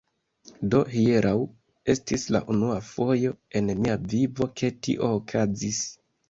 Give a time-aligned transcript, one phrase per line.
[0.73, 1.33] Do hieraŭ,
[1.93, 5.85] estis la unua fojo en mia vivo, ke tio okazis.